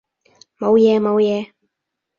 [0.57, 1.51] 冇嘢冇嘢